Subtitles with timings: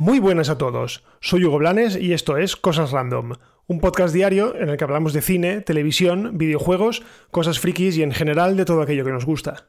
[0.00, 3.34] Muy buenas a todos, soy Hugo Blanes y esto es Cosas Random,
[3.66, 8.12] un podcast diario en el que hablamos de cine, televisión, videojuegos, cosas frikis y en
[8.12, 9.68] general de todo aquello que nos gusta.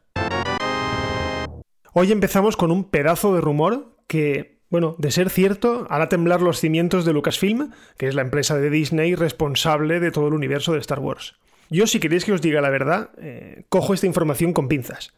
[1.92, 6.62] Hoy empezamos con un pedazo de rumor que, bueno, de ser cierto, hará temblar los
[6.62, 10.80] cimientos de Lucasfilm, que es la empresa de Disney responsable de todo el universo de
[10.80, 11.36] Star Wars.
[11.72, 15.14] Yo, si queréis que os diga la verdad, eh, cojo esta información con pinzas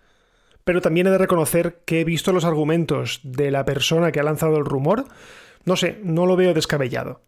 [0.63, 4.23] pero también he de reconocer que he visto los argumentos de la persona que ha
[4.23, 5.05] lanzado el rumor.
[5.65, 7.21] No sé, no lo veo descabellado.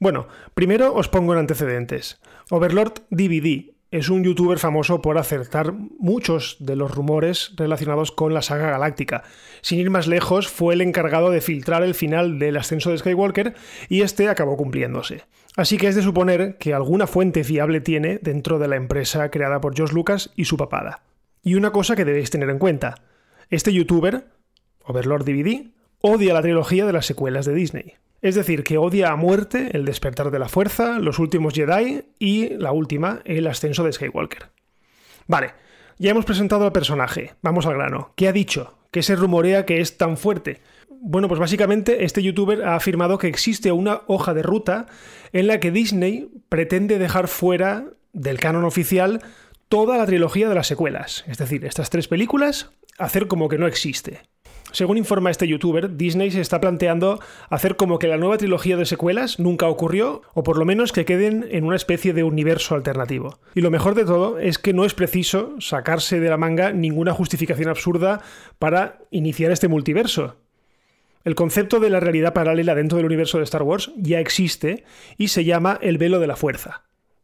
[0.00, 2.20] Bueno, primero os pongo en antecedentes.
[2.50, 8.42] Overlord DVD es un youtuber famoso por acertar muchos de los rumores relacionados con la
[8.42, 9.22] saga galáctica.
[9.60, 13.54] Sin ir más lejos, fue el encargado de filtrar el final del ascenso de Skywalker
[13.88, 15.24] y este acabó cumpliéndose.
[15.56, 19.60] Así que es de suponer que alguna fuente fiable tiene dentro de la empresa creada
[19.60, 21.02] por George Lucas y su papada.
[21.42, 23.02] Y una cosa que debéis tener en cuenta,
[23.50, 24.24] este youtuber,
[24.84, 25.66] Overlord DVD,
[26.00, 27.94] odia la trilogía de las secuelas de Disney.
[28.22, 32.50] Es decir, que odia a muerte El despertar de la fuerza, Los últimos Jedi y
[32.50, 34.48] la última, El ascenso de Skywalker.
[35.26, 35.52] Vale,
[35.98, 38.12] ya hemos presentado al personaje, vamos al grano.
[38.16, 38.78] ¿Qué ha dicho?
[38.90, 40.60] ¿Qué se rumorea que es tan fuerte?
[41.04, 44.86] Bueno, pues básicamente este youtuber ha afirmado que existe una hoja de ruta
[45.32, 49.20] en la que Disney pretende dejar fuera del canon oficial
[49.68, 53.66] toda la trilogía de las secuelas, es decir, estas tres películas, hacer como que no
[53.66, 54.20] existe.
[54.70, 57.18] Según informa este youtuber, Disney se está planteando
[57.50, 61.04] hacer como que la nueva trilogía de secuelas nunca ocurrió, o por lo menos que
[61.04, 63.40] queden en una especie de universo alternativo.
[63.56, 67.12] Y lo mejor de todo es que no es preciso sacarse de la manga ninguna
[67.12, 68.22] justificación absurda
[68.60, 70.36] para iniciar este multiverso.
[71.24, 74.84] El concepto de la realidad paralela dentro del universo de Star Wars ya existe
[75.18, 76.82] y se llama el velo de la fuerza.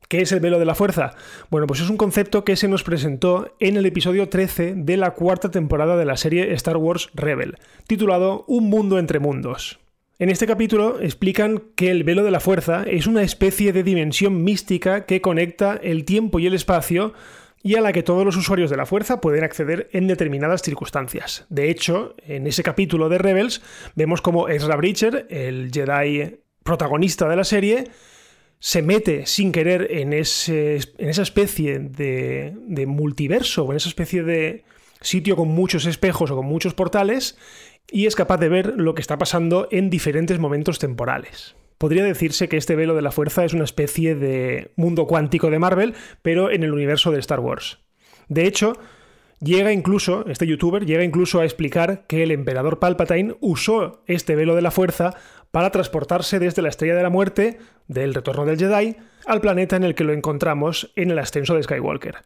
[0.08, 1.14] ¿Qué es el velo de la fuerza?
[1.50, 5.10] Bueno, pues es un concepto que se nos presentó en el episodio 13 de la
[5.10, 9.80] cuarta temporada de la serie Star Wars Rebel, titulado Un mundo entre mundos.
[10.18, 14.42] En este capítulo explican que el velo de la fuerza es una especie de dimensión
[14.42, 17.12] mística que conecta el tiempo y el espacio
[17.62, 21.46] y a la que todos los usuarios de la fuerza pueden acceder en determinadas circunstancias.
[21.48, 23.62] De hecho, en ese capítulo de Rebels
[23.94, 27.84] vemos como Ezra Bridger, el Jedi protagonista de la serie,
[28.60, 33.88] se mete sin querer en, ese, en esa especie de, de multiverso, o en esa
[33.88, 34.64] especie de
[35.00, 37.38] sitio con muchos espejos o con muchos portales,
[37.90, 41.54] y es capaz de ver lo que está pasando en diferentes momentos temporales.
[41.78, 45.60] Podría decirse que este velo de la fuerza es una especie de mundo cuántico de
[45.60, 47.78] Marvel, pero en el universo de Star Wars.
[48.28, 48.72] De hecho,
[49.40, 54.56] llega incluso, este youtuber llega incluso a explicar que el emperador Palpatine usó este velo
[54.56, 55.14] de la fuerza
[55.52, 59.84] para transportarse desde la Estrella de la Muerte, del Retorno del Jedi, al planeta en
[59.84, 62.16] el que lo encontramos en el ascenso de Skywalker.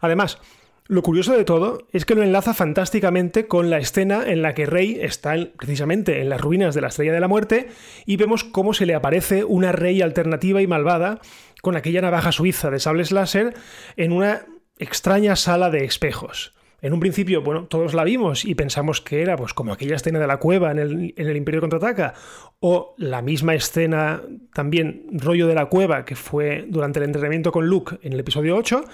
[0.00, 0.38] Además,
[0.88, 4.66] lo curioso de todo es que lo enlaza fantásticamente con la escena en la que
[4.66, 7.68] Rey está precisamente en las ruinas de la Estrella de la Muerte
[8.04, 11.20] y vemos cómo se le aparece una Rey alternativa y malvada
[11.60, 13.54] con aquella navaja suiza de sables láser
[13.96, 14.46] en una
[14.78, 16.54] extraña sala de espejos.
[16.82, 20.20] En un principio, bueno, todos la vimos y pensamos que era pues como aquella escena
[20.20, 22.14] de la cueva en el, en el Imperio Contraataca,
[22.60, 24.22] o la misma escena
[24.52, 28.54] también rollo de la cueva que fue durante el entrenamiento con Luke en el episodio
[28.56, 28.84] 8,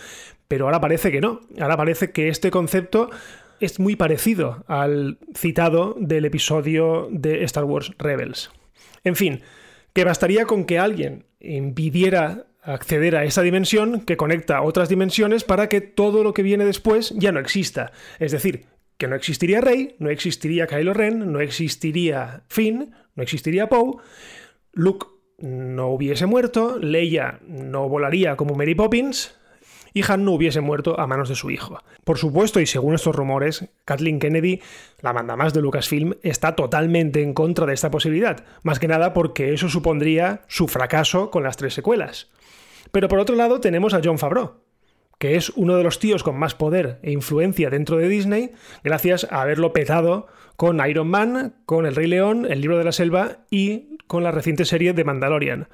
[0.53, 1.41] pero ahora parece que no.
[1.59, 3.09] Ahora parece que este concepto
[3.59, 8.51] es muy parecido al citado del episodio de Star Wars Rebels.
[9.03, 9.41] En fin,
[9.95, 15.71] que bastaría con que alguien impidiera acceder a esa dimensión que conecta otras dimensiones para
[15.71, 17.91] que todo lo que viene después ya no exista.
[18.19, 18.67] Es decir,
[18.99, 23.95] que no existiría Rey, no existiría Kylo Ren, no existiría Finn, no existiría Poe,
[24.75, 25.07] Luke
[25.39, 29.35] no hubiese muerto, Leia no volaría como Mary Poppins,
[29.93, 31.79] y Han no hubiese muerto a manos de su hijo.
[32.05, 34.61] Por supuesto, y según estos rumores, Kathleen Kennedy,
[35.01, 39.53] la más de Lucasfilm, está totalmente en contra de esta posibilidad, más que nada porque
[39.53, 42.31] eso supondría su fracaso con las tres secuelas.
[42.91, 44.55] Pero por otro lado tenemos a John Favreau,
[45.19, 48.53] que es uno de los tíos con más poder e influencia dentro de Disney,
[48.83, 52.93] gracias a haberlo petado con Iron Man, con El Rey León, El Libro de la
[52.93, 55.69] Selva y con la reciente serie de Mandalorian.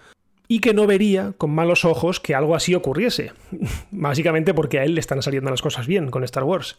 [0.49, 3.33] Y que no vería con malos ojos que algo así ocurriese.
[3.91, 6.79] Básicamente porque a él le están saliendo las cosas bien con Star Wars.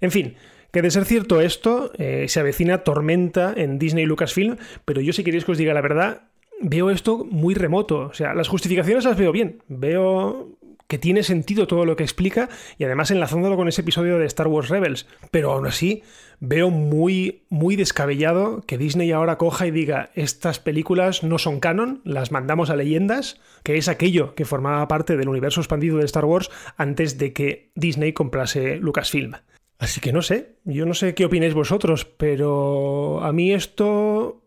[0.00, 0.34] En fin,
[0.72, 5.12] que de ser cierto esto, eh, se avecina tormenta en Disney y Lucasfilm, pero yo
[5.12, 6.22] si queréis que os diga la verdad,
[6.60, 8.00] veo esto muy remoto.
[8.00, 9.62] O sea, las justificaciones las veo bien.
[9.68, 10.48] Veo
[10.86, 12.48] que tiene sentido todo lo que explica
[12.78, 15.06] y además enlazándolo con ese episodio de Star Wars Rebels.
[15.30, 16.02] Pero aún así,
[16.40, 22.00] veo muy, muy descabellado que Disney ahora coja y diga, estas películas no son canon,
[22.04, 26.24] las mandamos a leyendas, que es aquello que formaba parte del universo expandido de Star
[26.24, 29.34] Wars antes de que Disney comprase Lucasfilm.
[29.78, 34.42] Así que no sé, yo no sé qué opináis vosotros, pero a mí esto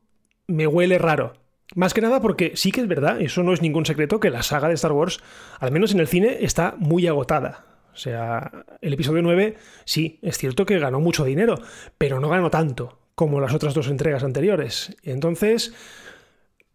[0.48, 1.34] me huele raro.
[1.76, 4.44] Más que nada porque sí que es verdad, eso no es ningún secreto, que la
[4.44, 5.20] saga de Star Wars,
[5.60, 7.66] al menos en el cine, está muy agotada.
[7.94, 11.60] O sea, el episodio 9 sí, es cierto que ganó mucho dinero,
[11.98, 14.96] pero no ganó tanto como las otras dos entregas anteriores.
[15.02, 15.74] Entonces,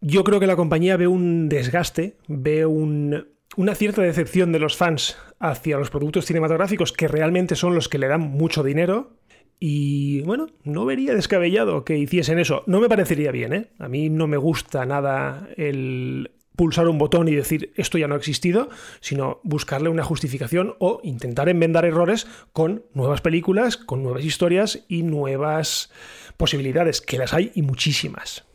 [0.01, 5.17] yo creo que la compañía ve un desgaste, ve una cierta decepción de los fans
[5.39, 9.13] hacia los productos cinematográficos que realmente son los que le dan mucho dinero
[9.59, 12.63] y bueno, no vería descabellado que hiciesen eso.
[12.67, 13.67] No me parecería bien, ¿eh?
[13.79, 18.15] A mí no me gusta nada el pulsar un botón y decir esto ya no
[18.15, 18.69] ha existido,
[18.99, 25.03] sino buscarle una justificación o intentar enmendar errores con nuevas películas, con nuevas historias y
[25.03, 25.91] nuevas
[26.37, 28.45] posibilidades, que las hay y muchísimas.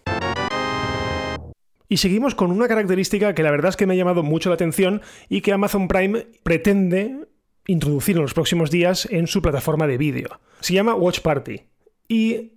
[1.91, 4.56] Y seguimos con una característica que la verdad es que me ha llamado mucho la
[4.56, 5.00] atención
[5.31, 7.27] y que Amazon Prime pretende
[7.69, 10.41] introducir en los próximos días en su plataforma de vídeo.
[10.61, 11.61] Se llama Watch Party
[12.09, 12.55] y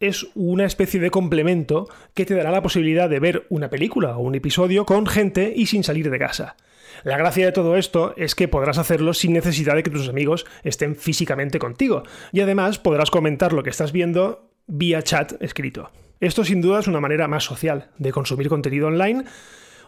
[0.00, 4.22] es una especie de complemento que te dará la posibilidad de ver una película o
[4.22, 6.56] un episodio con gente y sin salir de casa.
[7.04, 10.46] La gracia de todo esto es que podrás hacerlo sin necesidad de que tus amigos
[10.62, 12.02] estén físicamente contigo
[12.32, 15.90] y además podrás comentar lo que estás viendo vía chat escrito.
[16.20, 19.24] Esto sin duda es una manera más social de consumir contenido online.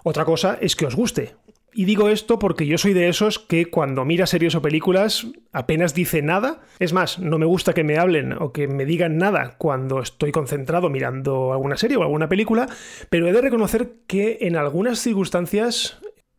[0.04, 1.34] Otra cosa es que os guste.
[1.78, 5.92] Y digo esto porque yo soy de esos que cuando mira series o películas apenas
[5.92, 6.62] dice nada.
[6.78, 10.32] Es más, no me gusta que me hablen o que me digan nada cuando estoy
[10.32, 12.66] concentrado mirando alguna serie o alguna película,
[13.10, 15.98] pero he de reconocer que en algunas circunstancias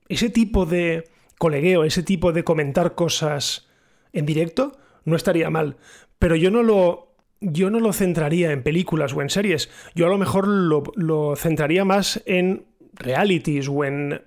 [0.09, 1.03] ese tipo de
[1.37, 3.67] colegueo, ese tipo de comentar cosas
[4.13, 5.77] en directo, no estaría mal.
[6.17, 9.69] Pero yo no lo yo no lo centraría en películas o en series.
[9.93, 14.23] Yo a lo mejor lo, lo, centraría más en realities o en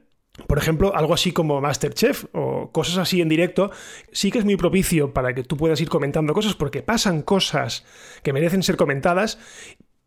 [0.47, 3.71] por ejemplo, algo así como Masterchef o cosas así en directo,
[4.13, 7.85] sí que es muy propicio para que tú puedas ir comentando cosas porque pasan cosas
[8.23, 9.39] que merecen ser comentadas,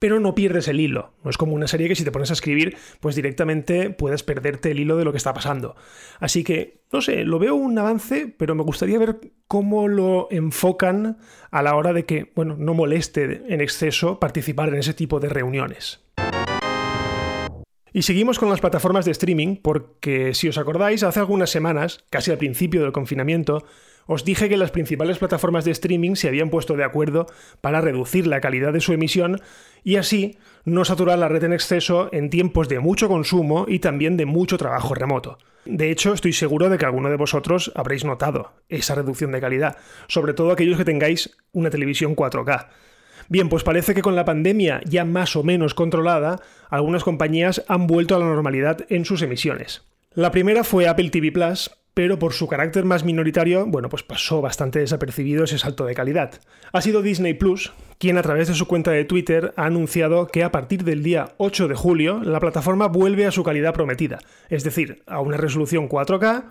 [0.03, 1.13] pero no pierdes el hilo.
[1.23, 4.71] No es como una serie que si te pones a escribir, pues directamente puedes perderte
[4.71, 5.77] el hilo de lo que está pasando.
[6.19, 11.19] Así que, no sé, lo veo un avance, pero me gustaría ver cómo lo enfocan
[11.51, 15.29] a la hora de que, bueno, no moleste en exceso participar en ese tipo de
[15.29, 16.02] reuniones.
[17.95, 22.31] Y seguimos con las plataformas de streaming porque, si os acordáis, hace algunas semanas, casi
[22.31, 23.65] al principio del confinamiento,
[24.07, 27.27] os dije que las principales plataformas de streaming se habían puesto de acuerdo
[27.61, 29.39] para reducir la calidad de su emisión
[29.83, 34.17] y así no saturar la red en exceso en tiempos de mucho consumo y también
[34.17, 35.37] de mucho trabajo remoto.
[35.65, 39.77] De hecho, estoy seguro de que alguno de vosotros habréis notado esa reducción de calidad,
[40.07, 42.69] sobre todo aquellos que tengáis una televisión 4K.
[43.29, 46.39] Bien, pues parece que con la pandemia ya más o menos controlada,
[46.69, 49.83] algunas compañías han vuelto a la normalidad en sus emisiones.
[50.13, 54.41] La primera fue Apple TV Plus, pero por su carácter más minoritario, bueno, pues pasó
[54.41, 56.41] bastante desapercibido ese salto de calidad.
[56.71, 60.43] Ha sido Disney Plus quien a través de su cuenta de Twitter ha anunciado que
[60.43, 64.63] a partir del día 8 de julio la plataforma vuelve a su calidad prometida, es
[64.63, 66.45] decir, a una resolución 4K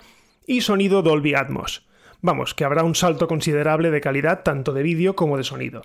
[0.47, 1.85] y sonido Dolby Atmos.
[2.21, 5.83] Vamos, que habrá un salto considerable de calidad tanto de vídeo como de sonido.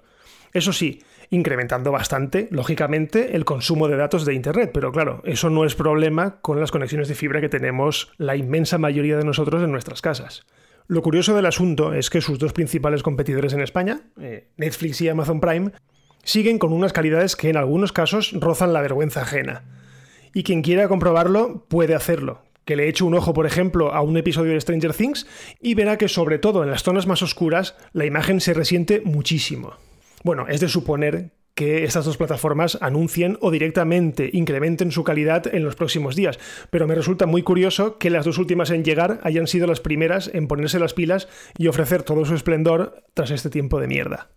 [0.53, 5.65] Eso sí, incrementando bastante, lógicamente, el consumo de datos de Internet, pero claro, eso no
[5.65, 9.71] es problema con las conexiones de fibra que tenemos la inmensa mayoría de nosotros en
[9.71, 10.47] nuestras casas.
[10.87, 15.09] Lo curioso del asunto es que sus dos principales competidores en España, eh, Netflix y
[15.09, 15.73] Amazon Prime,
[16.25, 19.65] siguen con unas calidades que en algunos casos rozan la vergüenza ajena.
[20.33, 24.17] Y quien quiera comprobarlo puede hacerlo, que le eche un ojo, por ejemplo, a un
[24.17, 25.27] episodio de Stranger Things
[25.61, 29.75] y verá que sobre todo en las zonas más oscuras la imagen se resiente muchísimo.
[30.25, 35.65] Bueno, es de suponer que estas dos plataformas anuncien o directamente incrementen su calidad en
[35.65, 36.39] los próximos días.
[36.71, 40.31] Pero me resulta muy curioso que las dos últimas en llegar hayan sido las primeras
[40.33, 44.29] en ponerse las pilas y ofrecer todo su esplendor tras este tiempo de mierda.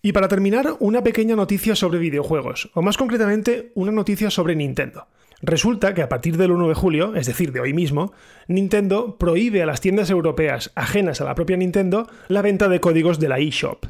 [0.00, 5.06] Y para terminar, una pequeña noticia sobre videojuegos, o más concretamente, una noticia sobre Nintendo.
[5.42, 8.12] Resulta que a partir del 1 de julio, es decir, de hoy mismo,
[8.46, 13.18] Nintendo prohíbe a las tiendas europeas ajenas a la propia Nintendo la venta de códigos
[13.18, 13.86] de la eShop.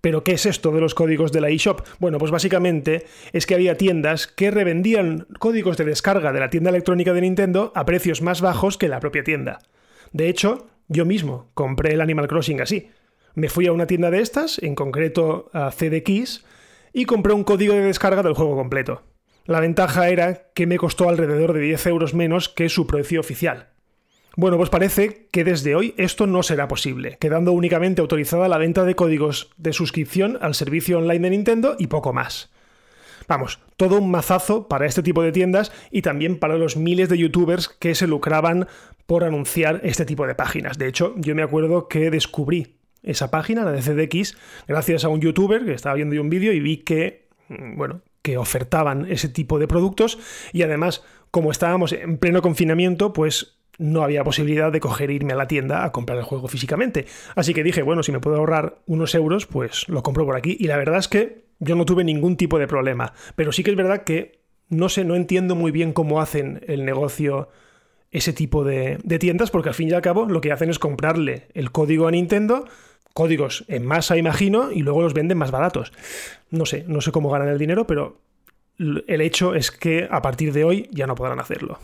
[0.00, 1.82] ¿Pero qué es esto de los códigos de la eShop?
[1.98, 6.70] Bueno, pues básicamente es que había tiendas que revendían códigos de descarga de la tienda
[6.70, 9.58] electrónica de Nintendo a precios más bajos que la propia tienda.
[10.12, 12.88] De hecho, yo mismo compré el Animal Crossing así.
[13.34, 16.46] Me fui a una tienda de estas, en concreto a CD Keys,
[16.94, 19.02] y compré un código de descarga del juego completo.
[19.46, 23.68] La ventaja era que me costó alrededor de 10 euros menos que su precio oficial.
[24.36, 28.84] Bueno, pues parece que desde hoy esto no será posible, quedando únicamente autorizada la venta
[28.84, 32.50] de códigos de suscripción al servicio online de Nintendo y poco más.
[33.28, 37.18] Vamos, todo un mazazo para este tipo de tiendas y también para los miles de
[37.18, 38.66] youtubers que se lucraban
[39.06, 40.76] por anunciar este tipo de páginas.
[40.76, 44.36] De hecho, yo me acuerdo que descubrí esa página, la de CDX,
[44.66, 48.38] gracias a un youtuber que estaba viendo un vídeo y vi que, mm, bueno, que
[48.38, 50.18] ofertaban ese tipo de productos
[50.52, 55.32] y además, como estábamos en pleno confinamiento, pues no había posibilidad de coger e irme
[55.32, 57.06] a la tienda a comprar el juego físicamente.
[57.36, 60.56] Así que dije, bueno, si me puedo ahorrar unos euros, pues lo compro por aquí.
[60.58, 63.12] Y la verdad es que yo no tuve ningún tipo de problema.
[63.36, 66.84] Pero sí que es verdad que no sé, no entiendo muy bien cómo hacen el
[66.84, 67.48] negocio
[68.10, 70.80] ese tipo de, de tiendas, porque al fin y al cabo lo que hacen es
[70.80, 72.66] comprarle el código a Nintendo,
[73.16, 75.90] códigos en masa, imagino, y luego los venden más baratos.
[76.50, 78.20] No sé, no sé cómo ganan el dinero, pero
[78.78, 81.78] el hecho es que a partir de hoy ya no podrán hacerlo.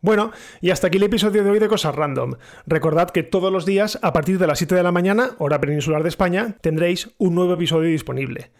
[0.00, 0.32] Bueno,
[0.62, 2.36] y hasta aquí el episodio de hoy de Cosas Random.
[2.66, 6.02] Recordad que todos los días, a partir de las 7 de la mañana, hora peninsular
[6.02, 8.50] de España, tendréis un nuevo episodio disponible.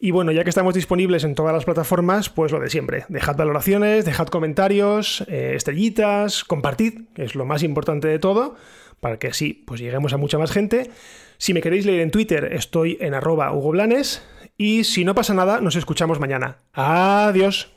[0.00, 3.04] Y bueno, ya que estamos disponibles en todas las plataformas, pues lo de siempre.
[3.08, 8.56] Dejad valoraciones, dejad comentarios, eh, estrellitas, compartid, que es lo más importante de todo,
[9.00, 10.90] para que así pues lleguemos a mucha más gente.
[11.38, 13.72] Si me queréis leer en Twitter, estoy en arroba Hugo.
[14.56, 16.58] Y si no pasa nada, nos escuchamos mañana.
[16.74, 17.72] Adiós.